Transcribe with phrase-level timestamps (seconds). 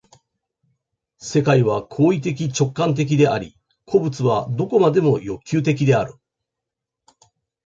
[1.19, 3.55] 世界は行為的直観的であり、
[3.85, 6.15] 個物は何処までも欲求的である。